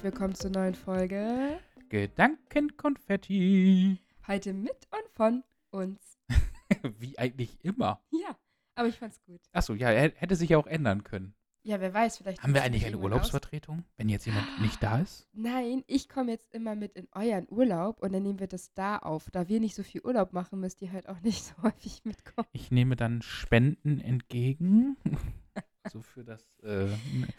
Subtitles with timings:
[0.00, 1.60] Herzlich willkommen zur neuen Folge.
[1.90, 3.98] Gedankenkonfetti.
[4.26, 6.16] Heute mit und von uns.
[6.98, 8.02] Wie eigentlich immer.
[8.10, 8.34] Ja,
[8.76, 9.42] aber ich fand's gut.
[9.52, 11.34] Achso, ja, er hätte sich ja auch ändern können.
[11.64, 12.42] Ja, wer weiß, vielleicht.
[12.42, 15.28] Haben wir eigentlich eine Urlaubsvertretung, wenn jetzt jemand nicht da ist?
[15.34, 18.96] Nein, ich komme jetzt immer mit in euren Urlaub und dann nehmen wir das da
[18.96, 19.30] auf.
[19.30, 22.48] Da wir nicht so viel Urlaub machen, müsst ihr halt auch nicht so häufig mitkommen.
[22.52, 24.96] Ich nehme dann Spenden entgegen.
[25.92, 26.58] so für das.
[26.62, 26.86] Äh,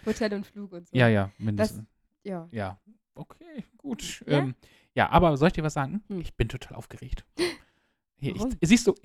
[0.06, 0.96] Hotel und Flug und so.
[0.96, 1.88] ja, ja, mindestens.
[2.24, 2.48] Ja.
[2.52, 2.80] Ja,
[3.16, 4.24] okay, gut.
[4.28, 4.40] Ja?
[4.40, 4.56] Ähm,
[4.94, 6.04] ja aber soll ich dir was sagen?
[6.08, 6.22] Hm.
[6.22, 7.26] Ich bin total aufgeregt.
[8.18, 8.96] Hier, ich, siehst du,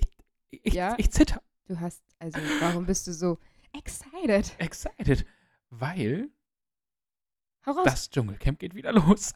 [0.51, 0.95] ich, ich, Ja?
[0.99, 1.43] ich zitter.
[1.67, 3.39] Du hast, also, warum bist du so
[3.73, 4.55] excited?
[4.59, 5.27] Excited.
[5.71, 6.31] Weil
[7.85, 9.33] das Dschungelcamp geht wieder los.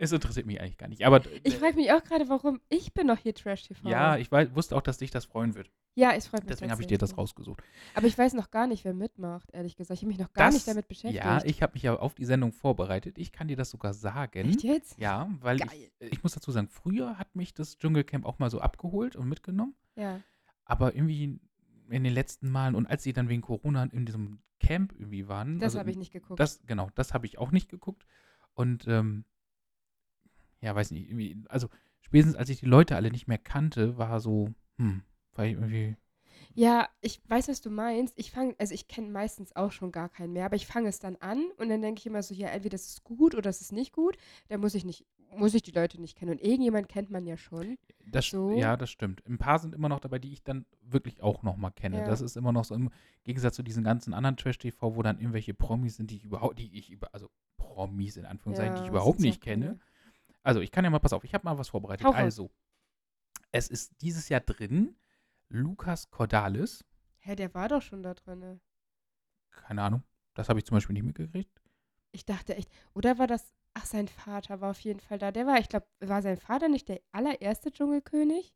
[0.00, 1.04] Es interessiert mich eigentlich gar nicht.
[1.04, 3.88] Aber ich frage mich auch gerade, warum ich bin noch hier Trash TV.
[3.88, 5.70] ja, ich weiß, wusste auch, dass dich das freuen wird.
[5.94, 6.48] ja, es freut mich.
[6.50, 7.60] Deswegen habe ich dir das rausgesucht.
[7.94, 9.98] Aber ich weiß noch gar nicht, wer mitmacht, ehrlich gesagt.
[9.98, 11.24] Ich habe mich noch gar Das- nicht damit beschäftigt.
[11.24, 13.18] Ja, ich habe mich ja auf die Sendung vorbereitet.
[13.18, 14.48] Ich kann dir das sogar sagen.
[14.48, 14.98] Echt jetzt?
[14.98, 15.90] Ja, weil ich, Geil.
[15.98, 19.74] ich muss dazu sagen, früher hat mich das Dschungelcamp auch mal so abgeholt und mitgenommen.
[19.96, 20.20] Ja.
[20.64, 21.40] Aber irgendwie
[21.90, 25.58] in den letzten Malen und als sie dann wegen Corona in diesem Camp irgendwie waren.
[25.58, 26.38] Das also habe ich nicht geguckt.
[26.38, 28.04] Das, genau, das habe ich auch nicht geguckt.
[28.54, 29.24] Und ähm,
[30.60, 31.68] ja, weiß nicht, irgendwie, also
[32.00, 35.02] spätestens als ich die Leute alle nicht mehr kannte, war so, hm,
[35.34, 35.96] war ich irgendwie.
[36.54, 38.14] ja, ich weiß, was du meinst.
[38.18, 40.98] Ich fange, also ich kenne meistens auch schon gar keinen mehr, aber ich fange es
[40.98, 43.60] dann an und dann denke ich immer so, ja, entweder das ist gut oder das
[43.60, 44.16] ist nicht gut.
[44.48, 46.32] Da muss ich nicht, muss ich die Leute nicht kennen.
[46.32, 47.76] Und irgendjemand kennt man ja schon.
[48.06, 48.50] Das, So.
[48.56, 49.22] Ja, das stimmt.
[49.28, 51.98] Ein paar sind immer noch dabei, die ich dann wirklich auch noch mal kenne.
[51.98, 52.06] Ja.
[52.06, 52.90] Das ist immer noch so im
[53.24, 56.76] Gegensatz zu diesen ganzen anderen Trash-TV, wo dann irgendwelche Promis sind, die ich überhaupt, die
[56.76, 59.78] ich über, also Promis in Anführungszeichen, die ich Ja, überhaupt nicht kenne.
[60.42, 62.06] Also ich kann ja mal, pass auf, ich habe mal was vorbereitet.
[62.06, 62.18] Hau raus.
[62.18, 62.50] Also,
[63.52, 64.96] es ist dieses Jahr drin
[65.48, 66.84] Lukas Cordalis.
[67.18, 68.60] Hä, der war doch schon da drin.
[69.50, 70.02] Keine Ahnung.
[70.34, 71.62] Das habe ich zum Beispiel nicht mitgekriegt.
[72.12, 75.32] Ich dachte echt, oder war das, ach, sein Vater war auf jeden Fall da.
[75.32, 78.54] Der war, ich glaube, war sein Vater nicht der allererste Dschungelkönig?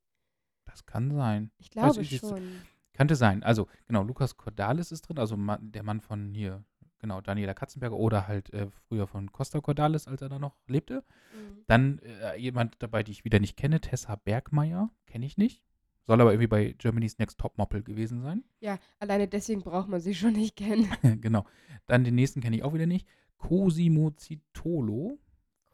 [0.64, 1.50] Das kann sein.
[1.58, 2.62] Ich glaube ich schon.
[2.94, 3.42] Könnte sein.
[3.42, 6.64] Also, genau, Lukas Cordalis ist drin, also der Mann von hier,
[7.02, 11.04] genau, Daniela Katzenberger oder halt äh, früher von Costa Cordalis, als er da noch lebte.
[11.34, 11.64] Mhm.
[11.66, 15.62] Dann äh, jemand dabei, die ich wieder nicht kenne, Tessa Bergmeier, kenne ich nicht.
[16.04, 18.44] Soll aber irgendwie bei Germany's Next Topmodel gewesen sein.
[18.60, 20.88] Ja, alleine deswegen braucht man sie schon nicht kennen.
[21.20, 21.44] genau.
[21.86, 23.06] Dann den nächsten kenne ich auch wieder nicht.
[23.36, 25.18] Cosimo Zitolo.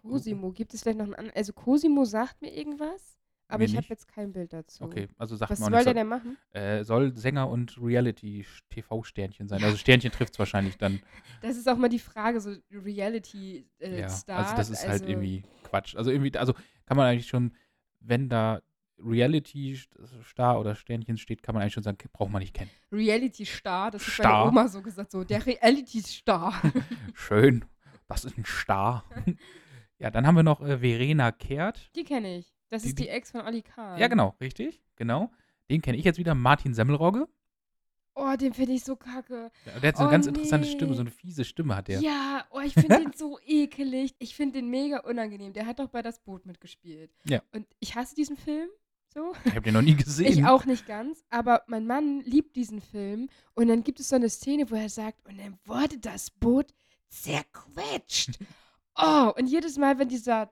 [0.02, 1.36] Cosimo, gibt es vielleicht noch einen anderen?
[1.36, 3.17] Also Cosimo sagt mir irgendwas,
[3.48, 4.84] aber Mir ich habe jetzt kein Bild dazu.
[4.84, 6.36] Okay, also sagt Was man soll auch der denn machen?
[6.52, 9.64] Äh, soll Sänger und Reality-TV-Sternchen sein.
[9.64, 11.00] Also Sternchen trifft es wahrscheinlich dann.
[11.40, 14.38] Das ist auch mal die Frage, so Reality äh, ja, Star.
[14.38, 15.94] also das ist halt irgendwie Quatsch.
[15.96, 16.52] Also irgendwie, also
[16.84, 17.54] kann man eigentlich schon,
[18.00, 18.60] wenn da
[18.98, 22.70] Reality-Star oder Sternchen steht, kann man eigentlich schon sagen, braucht man nicht kennen.
[22.92, 24.46] Reality Star, das ist Star.
[24.46, 26.60] meine Oma so gesagt, so der Reality Star.
[27.14, 27.64] Schön,
[28.08, 29.04] das ist ein Star.
[29.98, 31.90] ja, dann haben wir noch äh, Verena Kehrt.
[31.94, 32.57] die kenne ich.
[32.70, 33.98] Das Die- ist die Ex von Olli Kahn.
[33.98, 35.30] Ja, genau, richtig, genau.
[35.70, 37.28] Den kenne ich jetzt wieder, Martin Semmelrogge.
[38.14, 39.50] Oh, den finde ich so kacke.
[39.80, 40.96] Der hat so eine Oh, ganz interessante Stimme, nee.
[40.96, 42.00] so eine fiese Stimme hat der.
[42.00, 44.14] Ja, oh, ich finde den so ekelig.
[44.18, 45.52] Ich finde den mega unangenehm.
[45.52, 47.12] Der hat doch bei Das Boot mitgespielt.
[47.28, 47.42] Ja.
[47.52, 48.68] Und ich hasse diesen Film.
[49.14, 49.32] So.
[49.44, 50.26] Ich habe den noch nie gesehen.
[50.32, 54.16] Ich auch nicht ganz, aber mein Mann liebt diesen Film und dann gibt es so
[54.16, 56.74] eine Szene, wo er sagt, und dann wurde das Boot
[57.08, 58.38] zerquetscht.
[59.00, 60.50] Oh, und jedes Mal, wenn dieser,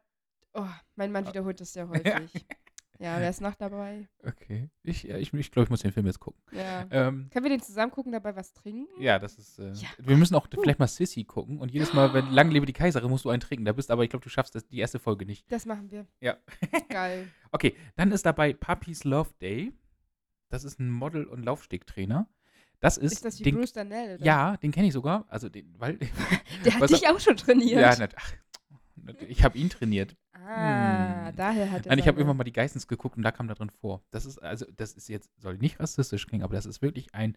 [0.56, 2.47] oh, mein Mann wiederholt das sehr häufig.
[2.99, 4.09] Ja, wer ist noch dabei?
[4.27, 6.41] Okay, ich glaube, ich, ich, glaub, ich muss den Film jetzt gucken.
[6.53, 6.87] Ja.
[6.91, 8.87] Ähm, Können wir den zusammen gucken, dabei was trinken?
[8.99, 9.59] Ja, das ist.
[9.59, 9.89] Äh, Ja.
[9.99, 13.11] Wir müssen auch vielleicht mal Sissy gucken und jedes Mal, wenn Lang lebe die Kaiserin,
[13.11, 13.67] musst du einen trinken.
[13.67, 15.44] Da bist aber, ich glaube, du schaffst das, die erste Folge nicht.
[15.53, 16.06] Das machen wir.
[16.21, 16.37] Ja.
[16.88, 17.28] Geil.
[17.53, 19.73] Okay, dann ist dabei Puppies Love Day.
[20.50, 22.28] Das ist ein Model- und Laufstegtrainer.
[22.81, 23.12] Das ist.
[23.15, 24.17] Ist das wie den, Bruce Danell?
[24.17, 24.25] Oder?
[24.25, 25.25] Ja, den kenne ich sogar.
[25.29, 25.99] Also, den, weil.
[26.64, 27.81] Der hat dich auch schon trainiert.
[27.81, 28.32] ja, nat, ach,
[29.29, 30.17] ich habe ihn trainiert.
[30.32, 31.37] Ah, Hm.
[31.37, 33.55] daher hat er Nein, ich habe irgendwann mal die Geistens geguckt und da kam da
[33.55, 34.03] drin vor.
[34.11, 37.37] Das ist, also, das ist jetzt, soll nicht rassistisch klingen, aber das ist wirklich ein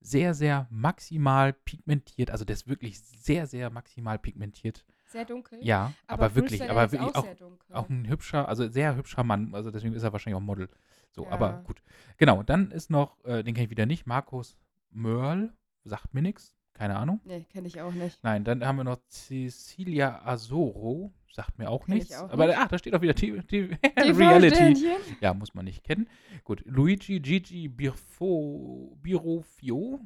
[0.00, 4.84] sehr, sehr maximal pigmentiert, also der ist wirklich sehr, sehr maximal pigmentiert.
[5.06, 5.58] Sehr dunkel.
[5.62, 9.54] Ja, aber, Bruce wirklich, aber wirklich auch, auch, auch ein hübscher, also sehr hübscher Mann,
[9.54, 10.68] also deswegen ist er wahrscheinlich auch Model.
[11.12, 11.30] So, Ja.
[11.30, 11.82] aber gut.
[12.16, 14.58] Genau, dann ist noch, äh, den kenne ich wieder nicht, Markus
[14.90, 15.52] Mörl,
[15.84, 17.20] sagt mir nichts, keine Ahnung.
[17.24, 18.22] Nee, kenne ich auch nicht.
[18.24, 22.16] Nein, dann haben wir noch Cecilia Azoro, sagt mir auch Kenn ich nichts.
[22.18, 22.58] auch aber nicht.
[22.58, 24.86] ach, da steht auch wieder die, die TV Reality.
[25.20, 26.08] Ja, muss man nicht kennen.
[26.44, 30.00] Gut, Luigi Gigi Birfo, Birofio,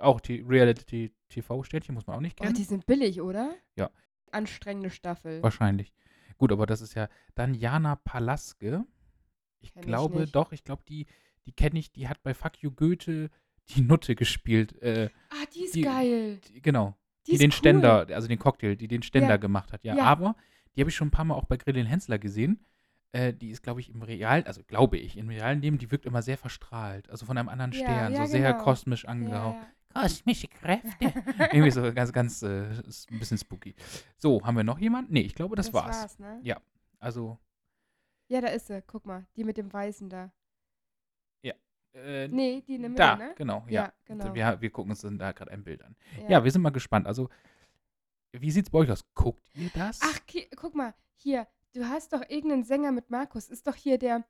[0.00, 2.54] auch die Reality-TV-Sternchen, muss man auch nicht Oh, kennen.
[2.56, 3.54] die sind billig, oder?
[3.76, 3.90] Ja.
[4.30, 5.42] Anstrengende Staffel.
[5.42, 5.92] Wahrscheinlich.
[6.36, 8.84] Gut, aber das ist ja dann Jana Palaske.
[9.60, 10.34] Ich Kenn ich glaube nicht.
[10.36, 11.06] doch, ich glaube, die,
[11.46, 13.30] die kenne ich, die hat bei Fuck You Goethe
[13.70, 14.80] die Nutte gespielt.
[14.82, 16.40] Äh, Ah, die ist Die- geil.
[16.48, 16.94] die, genau.
[17.26, 17.56] Die die den cool.
[17.56, 19.36] Ständer, also den Cocktail, die den Ständer Ja.
[19.36, 19.84] gemacht hat.
[19.84, 20.04] Ja, Ja.
[20.04, 20.36] aber
[20.74, 22.64] die habe ich schon ein paar Mal auch bei Grillin Hensler gesehen.
[23.12, 26.04] Äh, die ist, glaube ich, im realen, also glaube ich, im realen Leben, die wirkt
[26.06, 27.08] immer sehr verstrahlt.
[27.10, 28.64] Also von einem anderen Stern, ja, so sehr genau.
[28.64, 29.56] kosmisch angehaucht.
[29.94, 30.88] Kosmische Kräfte.
[31.52, 32.64] Irgendwie so ganz, ganz, äh,
[33.10, 33.74] ein bisschen spooky.
[34.18, 35.12] So, haben wir noch jemanden?
[35.14, 36.18] Nee, ich glaube, das, war's.
[36.18, 36.38] ne?
[36.42, 36.60] Ja.
[36.98, 37.38] Also,
[38.28, 38.82] Ja, da ist sie.
[38.86, 40.30] Guck mal, die mit dem Weißen da.
[41.94, 43.34] Äh, Nee, die in der Mitte, da, ne?
[43.36, 43.84] genau, ja.
[43.84, 44.34] Ja, genau.
[44.34, 45.96] Wir, wir gucken uns da gerade ein Bild an.
[46.28, 46.42] Ja.
[46.44, 47.06] wir sind mal gespannt.
[47.06, 47.28] Also,
[48.32, 49.04] wie sieht's bei euch aus?
[49.14, 50.00] Guckt ihr das?
[50.02, 50.18] Ach,
[50.56, 53.48] guck mal, hier, du hast doch irgendeinen Sänger mit Markus.
[53.48, 54.24] Ist doch hier der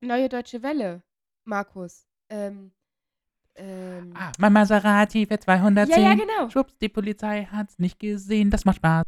[0.00, 1.02] neue Deutsche Welle,
[1.44, 2.06] Markus.
[2.28, 2.72] Ähm,
[3.54, 4.12] ähm.
[4.14, 6.02] Ah, mein Maserati wird 210.
[6.02, 6.50] ja, ja, genau.
[6.50, 8.50] Schwupps, die Polizei hat's nicht gesehen.
[8.50, 9.04] Das macht Spaß.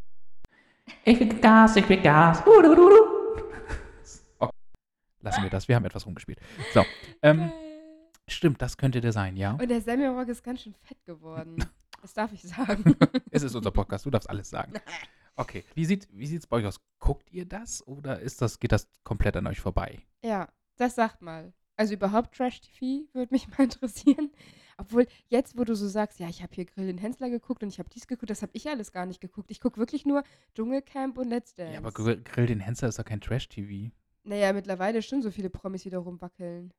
[1.04, 2.42] Ich will Gas, ich will Gas.
[2.46, 2.96] Udududu.
[4.38, 4.52] Okay,
[5.20, 5.68] lassen wir das.
[5.68, 6.40] Wir haben etwas rumgespielt.
[6.72, 6.84] So,
[7.22, 7.50] ähm.
[8.32, 9.52] Stimmt, das könnte der sein, ja?
[9.52, 11.56] Und der Semmelrock ist ganz schön fett geworden.
[12.00, 12.94] Das darf ich sagen.
[13.32, 14.72] Es ist unser Podcast, du darfst alles sagen.
[15.34, 16.80] Okay, wie sieht wie sieht's bei euch aus?
[16.98, 20.00] Guckt ihr das oder ist das geht das komplett an euch vorbei?
[20.22, 21.52] ja, das sagt mal.
[21.76, 24.32] Also überhaupt Trash-TV würde mich mal interessieren.
[24.78, 27.68] Obwohl, jetzt, wo du so sagst, ja, ich habe hier Grill in Hensler geguckt und
[27.68, 29.50] ich habe dies geguckt, das habe ich alles gar nicht geguckt.
[29.50, 30.22] Ich gucke wirklich nur
[30.54, 31.72] Dschungelcamp und Let's Dance.
[31.72, 33.92] Ja, aber Grill, den Hensler ist doch kein Trash-TV.
[34.22, 36.72] Naja, mittlerweile schon so viele Promis, die da rumwackeln.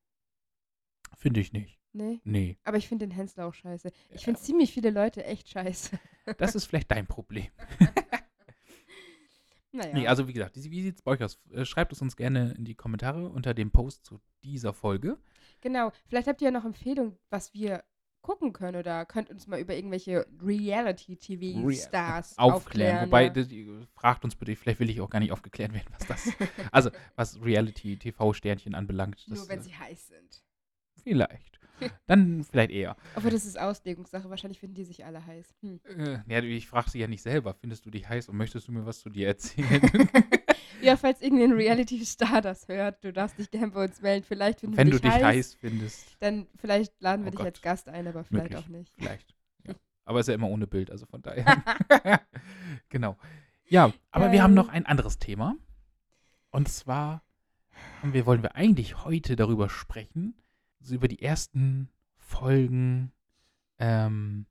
[1.18, 1.80] Finde ich nicht.
[1.92, 2.22] Nee.
[2.24, 3.92] Nee, Aber ich finde den Hensler auch scheiße.
[4.12, 6.00] Ich finde ziemlich viele Leute echt scheiße.
[6.38, 7.48] das ist vielleicht dein Problem.
[9.72, 9.94] Naja.
[9.94, 11.40] Nee, also wie gesagt, wie wie sieht's bei euch aus?
[11.52, 15.20] Äh, Schreibt es uns gerne in die Kommentare unter dem Post zu dieser Folge.
[15.62, 15.92] genau.
[16.08, 17.84] Vielleicht habt ihr ja noch Empfehlungen, was wir
[18.22, 22.98] gucken können oder könnt uns mal über irgendwelche Reality-TV-Stars Aufklären.
[22.98, 23.06] aufklären.
[23.08, 23.48] Wobei, das,
[23.94, 26.34] fragt uns bitte, vielleicht will ich auch gar nicht aufgeklärt werden, was das
[26.72, 29.24] Also, was Reality-TV-Sternchen anbelangt.
[29.30, 30.44] Das, Nur wenn äh, sie heiß sind.
[31.04, 31.60] Vielleicht.
[32.08, 32.98] Dann vielleicht eher.
[33.16, 34.30] Aber das ist Auslegungssache.
[34.30, 35.56] Wahrscheinlich finden die sich alle heiß.
[35.62, 35.80] Hm.
[35.98, 37.54] Äh, ja, ich frage sie ja nicht selber.
[37.54, 39.82] Findest du dich heiß und möchtest du mir was zu dir erzählen?
[40.82, 44.26] Ja, falls irgendein Reality-Star das hört, du darfst dich gerne bei uns melden.
[44.26, 47.48] Vielleicht finden Wenn du dich heiß findest, Dann vielleicht laden wir Oh dich Gott.
[47.48, 48.66] als Gast ein, aber vielleicht Möglich.
[48.66, 48.94] auch nicht.
[48.96, 49.36] vielleicht.
[49.68, 49.74] Ja.
[50.06, 51.64] Aber ist ja immer ohne Bild, also von daher.
[52.90, 53.18] genau.
[53.66, 54.64] Ja, aber wir haben Geil.
[54.64, 55.56] noch ein anderes Thema.
[56.52, 57.24] Und zwar
[58.02, 60.34] wir, wollen wir eigentlich heute darüber sprechen,
[60.80, 63.12] so über die ersten Folgen,
[63.80, 64.46] ähm,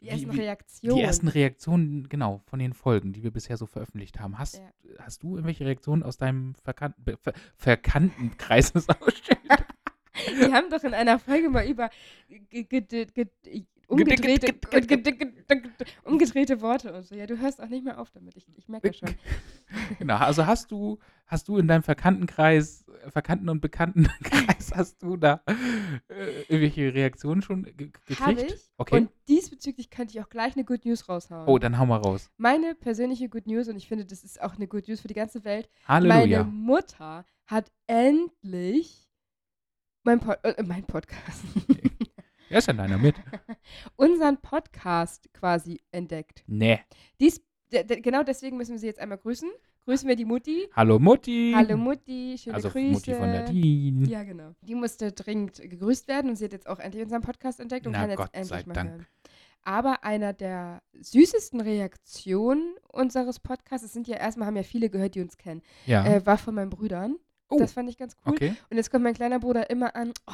[0.00, 0.96] Die ersten wie- Reaktionen.
[0.96, 4.38] die ersten Reaktionen, genau, von den Folgen, die wir bisher so veröffentlicht haben.
[4.38, 4.70] Hast, Ja.
[5.00, 9.38] hast du irgendwelche Reaktionen aus deinem verkannten, ver, verkannten Kreis ausgestellt?
[10.34, 11.90] Wir haben doch in einer Folge mal über
[12.50, 12.64] ge-
[13.88, 17.14] umgedrehte, Ged- ged- ged- ge- ge- ge- ge- umgedrehte Worte und so.
[17.14, 18.36] Ja, du hörst auch nicht mehr auf damit.
[18.36, 19.08] Ich, ich merke schon.
[19.98, 24.72] genau, also hast du, hast du in deinem verkannten Kreis, äh, verkannten und bekannten Kreis,
[24.74, 25.42] hast du da
[26.08, 28.20] äh, irgendwelche Reaktionen schon ge gekriegt?
[28.20, 28.70] Habe ich.
[28.76, 28.96] Okay.
[28.98, 31.48] Und diesbezüglich könnte ich auch gleich eine Good News raushauen.
[31.48, 32.30] oh, dann hau mal raus.
[32.36, 35.14] Meine persönliche Good News, und ich finde, das ist auch eine Good News für die
[35.14, 35.68] ganze Welt.
[35.86, 36.44] Halleluja.
[36.44, 39.08] Meine Mutter hat endlich
[40.04, 41.42] mein, Pod äh, mein Podcast,
[42.50, 43.14] Er ist ja deiner mit.
[43.96, 46.44] unseren Podcast quasi entdeckt.
[46.46, 46.80] Nee.
[47.20, 49.50] Dies, genau deswegen müssen wir sie jetzt einmal grüßen.
[49.84, 50.68] Grüßen wir die Mutti.
[50.74, 51.52] Hallo Mutti.
[51.54, 52.90] Hallo Mutti, schöne Also Grüße.
[52.92, 54.06] Mutti von Nadine.
[54.08, 54.54] Ja, genau.
[54.62, 57.92] Die musste dringend gegrüßt werden und sie hat jetzt auch endlich unseren Podcast entdeckt und
[57.92, 58.90] Na, kann jetzt Gott endlich sei mal Dank.
[58.90, 59.06] hören.
[59.64, 65.14] Aber einer der süßesten Reaktionen unseres Podcasts, es sind ja erstmal, haben ja viele gehört,
[65.14, 66.06] die uns kennen, Ja.
[66.06, 67.16] äh, war von meinen Brüdern.
[67.50, 67.58] Oh.
[67.58, 68.32] Das fand ich ganz cool.
[68.34, 68.54] okay.
[68.70, 70.32] Und jetzt kommt mein kleiner Bruder immer an, oh,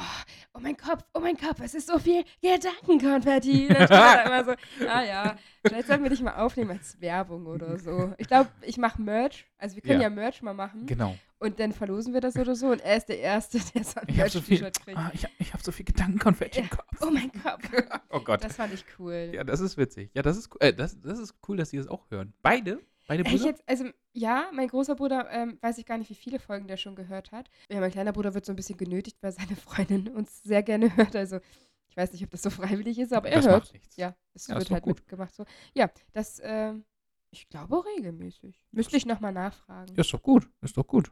[0.53, 3.67] oh mein Kopf, oh mein Kopf, es ist so viel Gedankenkonfetti.
[3.67, 4.51] Dann steht er immer so,
[4.87, 8.13] ah ja, vielleicht sollten wir dich mal aufnehmen als Werbung oder so.
[8.17, 10.09] Ich glaube, ich mache Merch, also wir können Ja.
[10.09, 11.15] ja, Merch mal machen Genau.
[11.39, 14.07] und dann verlosen wir das oder so und er ist der Erste, der so ein
[14.09, 14.97] Ich habe so viel, Merch-T-Shirt kriegt.
[14.97, 16.75] ah, ich, ich hab so viel Gedankenkonfetti im Ja.
[16.75, 17.01] Kopf.
[17.01, 17.63] Oh mein Kopf.
[18.09, 18.43] Oh Gott.
[18.43, 19.31] Das fand ich cool.
[19.33, 20.09] ja, das ist witzig.
[20.13, 22.33] Ja, das ist, äh, das, das ist cool, dass sie das auch hören.
[22.41, 22.79] Beide?
[23.07, 23.45] Beide Echt Brüder?
[23.45, 26.77] jetzt, also ja, mein großer Bruder, ähm, weiß ich gar nicht, wie viele Folgen der
[26.77, 27.49] schon gehört hat.
[27.69, 30.95] Ja, mein kleiner Bruder wird so ein bisschen genötigt, weil seine Freundin uns sehr gerne
[30.95, 31.15] hört.
[31.15, 31.39] Also
[31.87, 33.63] ich weiß nicht, ob das so freiwillig ist, aber er das hört.
[33.65, 33.95] macht nichts.
[33.97, 34.97] Ja, es Ja, wird halt gut.
[34.97, 35.45] mitgemacht so.
[35.75, 36.83] Ja, das, ähm,
[37.31, 38.59] ich glaube regelmäßig.
[38.71, 39.93] Müsste ich nochmal nachfragen.
[39.95, 40.49] Ja, ist doch gut.
[40.61, 41.11] Ist doch gut.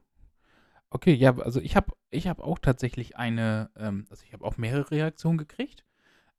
[0.89, 4.57] Okay, ja, also ich habe ich hab auch tatsächlich eine, ähm, also ich habe auch
[4.57, 5.85] mehrere Reaktionen gekriegt.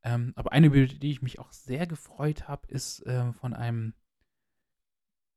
[0.05, 3.95] Ähm, aber eine, über die ich mich auch sehr gefreut habe, ist ähm, von einem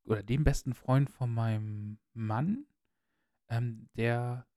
[0.07, 2.65] oder dem besten Freund von meinem Mann,
[3.49, 4.47] ähm, der,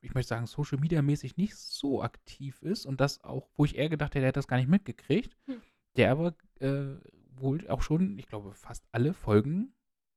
[0.00, 3.76] ich möchte sagen, Social Media mäßig nicht so aktiv ist und das auch, wo ich
[3.76, 5.60] eher gedacht hätte, er hätte das gar nicht mitgekriegt, Hm.
[5.96, 6.96] der aber äh,
[7.32, 9.74] wohl auch schon, ich glaube, fast alle Folgen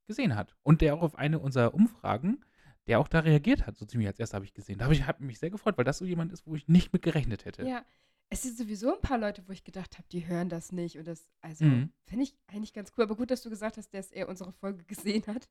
[0.07, 0.55] gesehen hat.
[0.63, 2.43] Und der auch auf eine unserer Umfragen,
[2.87, 4.79] der auch da reagiert hat, so ziemlich als erster habe ich gesehen.
[4.79, 6.91] Da habe ich hab mich sehr gefreut, weil das so jemand ist, wo ich nicht
[6.93, 7.63] mit gerechnet hätte.
[7.67, 7.85] Ja,
[8.33, 10.97] Es sind sowieso ein paar Leute, wo ich gedacht habe, die hören das nicht.
[10.97, 11.91] Und das, also, Mhm.
[12.05, 13.03] finde ich eigentlich ganz cool.
[13.03, 15.49] Aber gut, dass du gesagt hast, dass er unsere Folge gesehen hat.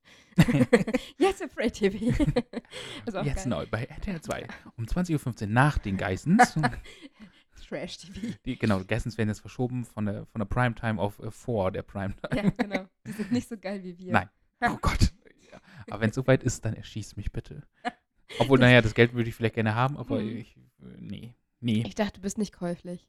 [1.19, 2.07] Yes, Afraid TV.
[2.07, 3.47] Jetzt geil.
[3.49, 4.47] neu bei RTL 2
[4.79, 6.59] um 20.15 Uhr nach den Geissens.
[7.69, 8.35] Trash TV.
[8.47, 11.83] Die, genau, Geissens werden jetzt verschoben von der, von der Primetime auf äh, vor der
[11.83, 12.35] Primetime.
[12.35, 12.87] Ja, genau.
[13.07, 14.13] Die sind nicht so geil wie wir.
[14.13, 14.29] Nein.
[14.63, 15.13] Oh Gott.
[15.51, 15.61] Ja.
[15.89, 17.63] Aber wenn es soweit ist, dann erschieß mich bitte.
[18.39, 20.37] Obwohl, naja, das Geld würde ich vielleicht gerne haben, aber Mhm.
[20.37, 20.61] ich, äh,
[20.99, 21.85] nee, nee.
[21.87, 23.09] Ich dachte, du bist nicht käuflich.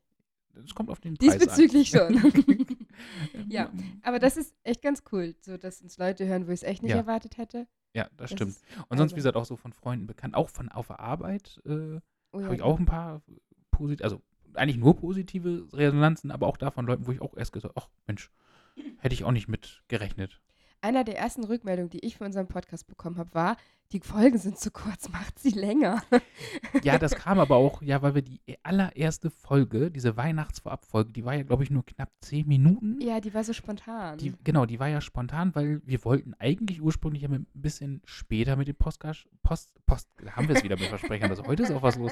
[0.66, 2.18] Es kommt auf den Preis Diesbezüglich schon.
[2.18, 2.34] an.
[3.50, 3.72] Ja.
[4.04, 6.84] Aber das ist echt ganz cool, so dass uns Leute hören, wo ich es echt
[6.84, 6.98] nicht Ja.
[6.98, 7.68] erwartet hätte.
[7.94, 8.56] Ja, das, Das stimmt.
[8.90, 11.60] Und sonst, also- wie gesagt, auch so von Freunden bekannt, auch von auf der Arbeit
[11.66, 12.00] äh,
[12.34, 13.22] Oh ja, habe ich auch ein paar
[13.72, 14.22] positive, also
[14.54, 17.86] eigentlich nur positive Resonanzen, aber auch da von Leuten, wo ich auch erst gesagt habe,
[17.86, 18.30] ach Mensch,
[19.00, 20.42] hätte ich auch nicht mit gerechnet.
[20.82, 23.58] Einer der ersten Rückmeldungen, die ich für unseren Podcast bekommen habe, war,
[23.92, 26.02] die Folgen sind zu kurz, macht sie länger.
[26.84, 31.36] Ja, das kam aber auch, ja, weil wir die allererste Folge, diese Weihnachtsvorabfolge, die war
[31.36, 33.00] ja, glaube ich, nur knapp zehn Minuten.
[33.02, 34.18] ja, die war so spontan.
[34.18, 38.56] Die, genau, die war ja spontan, weil wir wollten eigentlich ursprünglich ja ein bisschen später
[38.56, 41.84] mit dem Podcast, Post, Post, haben wir es wieder mit Versprechern, also heute ist auch
[41.84, 42.12] was los.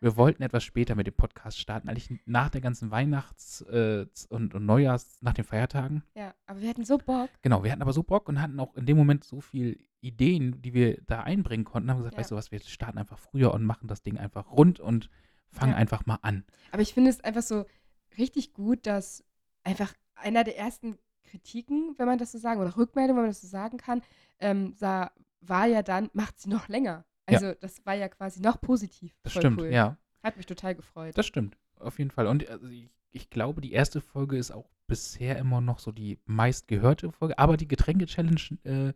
[0.00, 4.54] Wir wollten etwas später mit dem Podcast starten, eigentlich nach der ganzen Weihnachts- äh, und,
[4.54, 6.02] und Neujahrs, nach den Feiertagen.
[6.14, 7.30] ja, aber wir hatten so Bock.
[7.42, 10.62] Genau, wir hatten aber so Bock und hatten auch in dem Moment so viel Ideen,
[10.62, 12.20] die wir da einbringen konnten, haben gesagt, Ja.
[12.20, 15.10] weißt du was, wir starten einfach früher und machen das Ding einfach rund und
[15.50, 15.78] fangen Ja.
[15.78, 16.44] einfach mal an.
[16.70, 17.64] Aber ich finde es einfach so
[18.16, 19.24] richtig gut, dass
[19.64, 23.40] einfach einer der ersten Kritiken, wenn man das so sagen, oder Rückmeldung, wenn man das
[23.40, 24.02] so sagen kann,
[24.40, 27.04] ähm, sah, war ja dann, macht sie noch länger.
[27.28, 27.38] Ja.
[27.38, 29.14] Also das war ja quasi noch positiv.
[29.22, 29.68] Das Voll stimmt, cool.
[29.68, 29.96] ja.
[30.22, 31.16] Hat mich total gefreut.
[31.16, 32.26] Das stimmt, auf jeden Fall.
[32.26, 36.18] Und also ich, ich glaube, die erste Folge ist auch bisher immer noch so die
[36.24, 38.92] meistgehörte Folge, aber die Getränke-Challenge äh,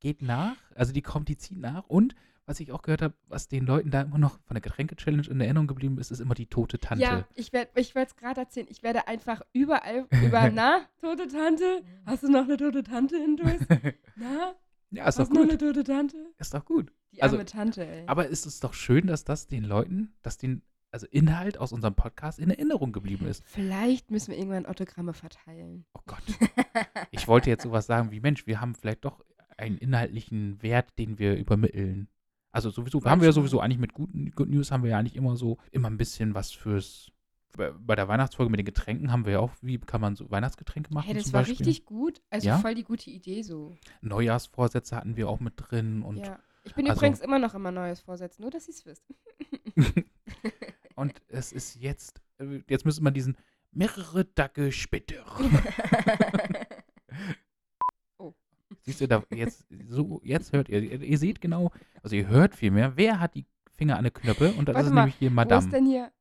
[0.00, 1.86] geht nach, also die kommt, die zieht nach.
[1.88, 2.14] Und
[2.46, 5.40] was ich auch gehört habe, was den Leuten da immer noch von der Getränke-Challenge in
[5.40, 7.02] Erinnerung geblieben ist, ist immer die tote Tante.
[7.02, 8.68] Ja, ich werde ich es gerade erzählen.
[8.70, 13.36] Ich werde einfach überall über, na, tote Tante, hast du noch eine tote Tante in
[13.36, 13.66] Durst?
[14.16, 14.54] Na,
[14.90, 15.42] ja, ist doch gut.
[15.42, 16.16] eine tote Tante?
[16.38, 16.92] Ist doch gut.
[17.12, 18.04] Die Also, arme Tante, ey.
[18.06, 21.94] Aber ist es doch schön, dass das den Leuten, dass den, also Inhalt aus unserem
[21.94, 23.42] Podcast in Erinnerung geblieben ist.
[23.46, 25.84] Vielleicht müssen wir irgendwann Autogramme verteilen.
[25.94, 26.22] Oh Gott.
[27.10, 29.24] Ich wollte jetzt sowas sagen wie, Mensch, wir haben vielleicht doch
[29.56, 32.08] einen inhaltlichen Wert, den wir übermitteln.
[32.52, 33.32] Also sowieso, haben wir ja Manchmal.
[33.32, 36.34] sowieso eigentlich mit guten Good News haben wir ja eigentlich immer so, immer ein bisschen
[36.34, 37.10] was fürs,
[37.56, 40.92] bei, der Weihnachtsfolge mit den Getränken haben wir ja auch, wie kann man so Weihnachtsgetränke
[40.94, 41.56] machen Hey, das war Beispiel.
[41.66, 42.20] richtig gut.
[42.30, 42.58] Also Ja?
[42.58, 43.74] voll die gute Idee so.
[44.02, 46.38] Neujahrsvorsätze hatten wir auch mit drin und, ja.
[46.64, 49.04] Ich bin also- übrigens immer noch immer neues Vorsätzen, nur dass ihr es wisst.
[50.96, 53.36] und es ist jetzt, äh, jetzt müsste man diesen
[53.72, 55.24] mehrere Tage später.
[58.82, 61.72] Siehst du, da jetzt, so, jetzt hört ihr, ihr, seht genau,
[62.02, 63.44] also ihr hört viel mehr, wer hat die
[63.76, 65.70] Finger an der Knöpfe und das Warte ist mal, nämlich hier Wo ist Madame.
[65.70, 66.12] denn hier?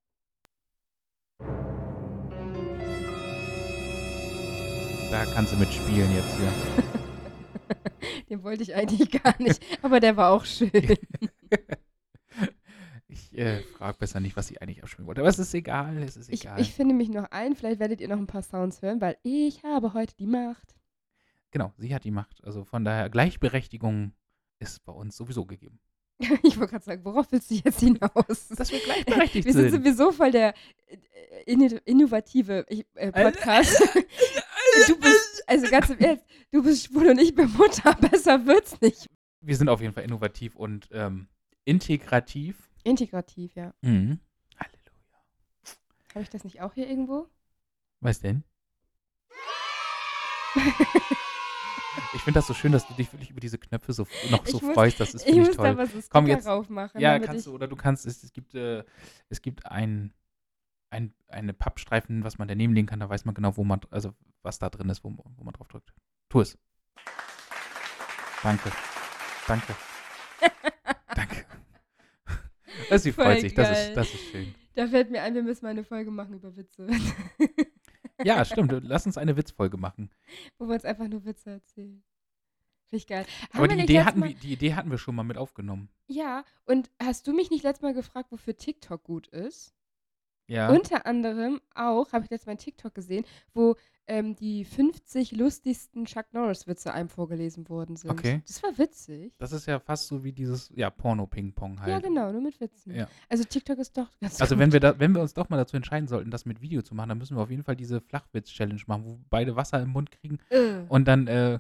[5.12, 6.54] Da kannst du mitspielen jetzt hier.
[8.30, 10.72] Den wollte ich eigentlich gar nicht, aber der war auch schön.
[13.08, 16.18] Ich äh, frage besser nicht, was sie eigentlich abspielen wollte, aber es ist egal, es
[16.18, 16.60] ist Ich, egal.
[16.60, 19.64] ich finde mich noch ein, vielleicht werdet ihr noch ein paar Sounds hören, weil ich
[19.64, 20.76] habe heute die Macht.
[21.52, 22.44] genau, sie hat die Macht.
[22.44, 24.12] Also von daher, Gleichberechtigung
[24.60, 25.80] ist bei uns sowieso gegeben.
[26.44, 28.48] Ich wollte gerade sagen, worauf willst du jetzt hinaus?
[28.50, 29.84] Dass wir gleichberechtigt Wir sind sind.
[29.84, 30.54] sowieso voll der
[30.88, 30.98] äh,
[31.54, 33.82] inno- innovative ich- äh, Podcast.
[34.88, 38.80] Du bist, also ganz im Ernst, du bist schwul und ich bin Mutter, besser wird's
[38.82, 39.08] nicht.
[39.42, 41.28] Wir sind auf jeden Fall innovativ und ähm,
[41.66, 42.70] integrativ.
[42.84, 43.74] Integrativ, ja.
[43.82, 44.20] Mhm.
[44.58, 45.20] Halleluja.
[46.14, 47.28] Habe ich das nicht auch hier irgendwo?
[48.02, 48.44] Was denn?
[52.14, 54.58] Ich finde das so schön, dass du dich wirklich über diese Knöpfe so noch so
[54.58, 55.00] Ich muss- freust.
[55.00, 55.78] Das ist Ich finde muss ich da toll.
[55.78, 57.00] was so Komm, jetzt- drauf machen.
[57.02, 58.84] Ja, kannst du, oder du kannst, es, es gibt, äh,
[59.30, 60.14] es gibt ein,
[60.96, 64.14] ein, eine Pappstreifen, was man daneben legen kann, da weiß man genau, wo man, also
[64.42, 65.94] was da drin ist, wo, wo man drauf drückt.
[66.30, 66.58] Tu es.
[68.42, 68.72] Danke.
[69.48, 69.76] Danke.
[71.16, 71.46] Danke.
[72.90, 74.56] Das, sie Voll freut sich, das ist, das ist schön.
[74.76, 76.88] Da fällt mir ein, wir müssen mal eine Folge machen über Witze.
[78.24, 78.72] Ja, stimmt.
[78.84, 80.12] Lass uns eine Witzfolge machen.
[80.58, 82.04] Wo wir uns einfach nur Witze erzählen.
[82.86, 83.26] Finde ich geil.
[83.54, 85.90] Haben Aber die Idee, hatten Mal, wir, die Idee hatten wir schon mal mit aufgenommen.
[86.08, 89.75] Ja, und hast du mich nicht letztes Mal gefragt, wofür TikTok gut ist?
[90.48, 90.70] Ja.
[90.70, 93.76] Unter anderem auch, habe ich letztes Mal ein TikTok gesehen, wo
[94.08, 98.12] ähm, die 50 lustigsten Chuck Norris-Witze einem vorgelesen worden sind.
[98.12, 98.44] Okay.
[98.46, 99.34] Das war witzig.
[99.40, 101.90] Das ist ja fast so wie dieses, ja, Porno-Ping-Pong halt.
[101.90, 102.94] Ja, genau, nur mit Witzen.
[102.94, 103.08] Ja.
[103.28, 104.62] Also TikTok ist doch ganz Also gut.
[104.62, 106.94] wenn wir, da, wenn wir uns doch mal dazu entscheiden sollten, das mit Video zu
[106.94, 110.12] machen, dann müssen wir auf jeden Fall diese Flachwitz-Challenge machen, wo beide Wasser im Mund
[110.12, 111.58] kriegen Äh, und dann, äh,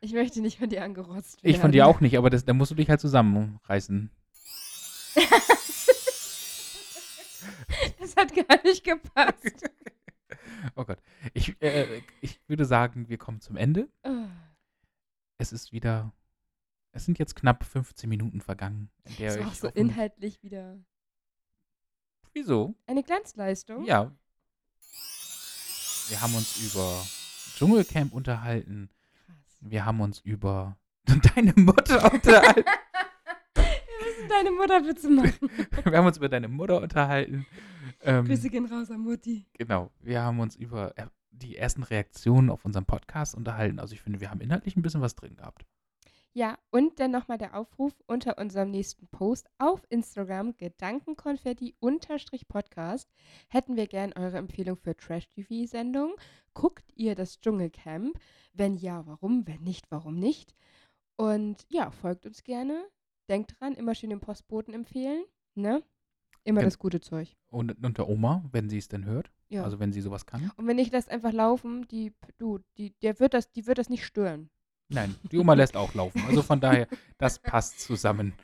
[0.00, 1.52] ich möchte nicht von dir angerotzt werden.
[1.52, 4.10] ich von dir auch nicht, aber das, da musst du dich halt zusammenreißen.
[8.08, 9.70] Das hat gar nicht gepasst.
[10.76, 10.98] oh Gott.
[11.34, 13.88] Ich, äh, ich würde sagen, wir kommen zum Ende.
[14.02, 14.26] Oh.
[15.38, 16.12] Es ist wieder.
[16.92, 20.42] Es sind jetzt knapp 15 Minuten vergangen, in der Das ist ich auch so inhaltlich
[20.42, 20.78] wieder
[22.32, 22.74] Wieso?
[22.86, 23.84] eine Glanzleistung.
[23.84, 24.10] Ja.
[26.08, 27.04] Wir haben uns über
[27.56, 28.88] Dschungelcamp unterhalten.
[29.26, 29.58] Krass.
[29.60, 30.78] Wir haben uns über
[31.34, 32.64] deine Mutter unterhalten.
[33.54, 35.50] Wir müssen deine Mutter Witze machen.
[35.84, 37.46] Wir haben uns über deine Mutter unterhalten.
[38.00, 39.46] Ähm, Grüße gehen raus an Mutti.
[39.54, 39.90] genau.
[40.00, 43.78] Wir haben uns über äh, die ersten Reaktionen auf unseren Podcast unterhalten.
[43.78, 45.64] Also ich finde, wir haben inhaltlich ein bisschen was drin gehabt.
[46.34, 53.08] Ja, und dann nochmal der Aufruf unter unserem nächsten Post auf Instagram, Gedankenkonfetti-Podcast,
[53.48, 56.14] hätten wir gern eure Empfehlung für Trash-TV-Sendungen.
[56.54, 58.16] Guckt ihr das Dschungelcamp?
[58.52, 59.46] Wenn ja, warum?
[59.48, 60.54] Wenn nicht, warum nicht?
[61.16, 62.84] Und ja, folgt uns gerne.
[63.28, 65.24] Denkt dran, immer schön den Postboten empfehlen.
[65.54, 65.82] Ne?
[66.48, 67.36] Immer das gute Zeug.
[67.50, 69.30] Und, und der Oma, wenn sie es denn hört.
[69.48, 69.64] Ja.
[69.64, 70.50] Also wenn sie sowas kann.
[70.56, 73.88] und wenn ich das einfach laufen, die, du, die, der wird das, die wird das
[73.88, 74.50] nicht stören.
[74.90, 76.22] Nein, die Oma lässt auch laufen.
[76.26, 76.88] Also von daher,
[77.18, 78.32] das passt zusammen.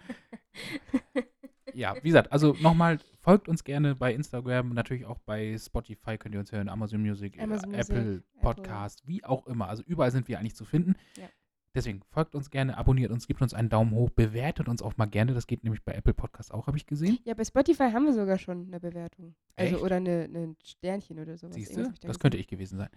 [1.75, 6.35] Ja, wie gesagt, also nochmal, folgt uns gerne bei Instagram, natürlich auch bei Spotify könnt
[6.35, 9.69] ihr uns hören, Amazon Music, Amazon äh, Music, Apple Podcast, wie auch immer.
[9.69, 10.95] Also überall sind wir eigentlich zu finden.
[11.17, 11.29] Ja.
[11.75, 15.07] Deswegen folgt uns gerne, abonniert uns, gebt uns einen Daumen hoch, bewertet uns auch mal
[15.07, 15.35] gerne.
[15.35, 17.19] Das geht nämlich bei Apple Podcast auch, habe ich gesehen.
[17.25, 19.35] Ja, bei Spotify haben wir sogar schon eine Bewertung.
[19.57, 19.85] Also Echt?
[19.85, 21.57] oder eine, eine Sternchen oder sowas.
[21.57, 21.83] Siehst du?
[21.83, 22.19] Das gesehen.
[22.21, 22.89] könnte ich gewesen sein.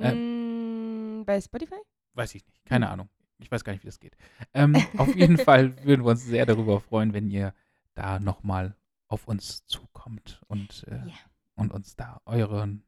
[0.00, 1.76] ähm, Mm, bei Spotify?
[2.14, 2.92] Weiß ich nicht, keine Hm.
[2.92, 3.08] Ahnung.
[3.38, 4.16] Ich weiß gar nicht, wie das geht.
[4.54, 7.52] Ähm, auf jeden Fall würden wir uns sehr darüber freuen, wenn ihr
[7.94, 8.76] da nochmal
[9.08, 11.14] auf uns zukommt und, äh, Ja.
[11.56, 12.82] und uns da euren,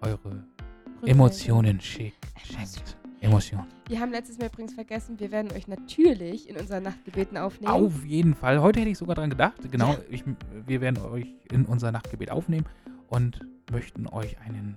[0.00, 1.06] eure Rückmeldung.
[1.06, 2.14] Emotionen schick,
[2.50, 3.03] Emotionen.
[3.24, 3.66] Emotionen.
[3.88, 7.72] Wir haben letztes Mal übrigens vergessen, wir werden euch natürlich in unseren Nachtgebeten aufnehmen.
[7.72, 8.60] Auf jeden Fall.
[8.60, 9.70] Heute hätte ich sogar dran gedacht.
[9.70, 10.24] Genau, ich,
[10.66, 12.66] wir werden euch in unser Nachtgebet aufnehmen
[13.08, 14.74] und möchten euch einen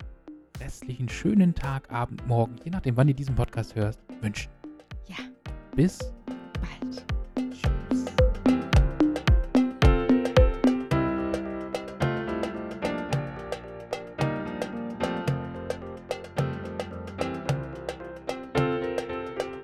[0.59, 4.51] restlichen schönen Tag, Abend, Morgen, je nachdem, wann ihr diesen Podcast hört, wünschen.
[5.07, 5.17] Ja.
[5.75, 5.99] Bis